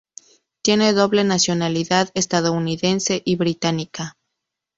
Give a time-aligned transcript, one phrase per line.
[0.63, 4.17] Tiene doble nacionalidad estadounidense y británica.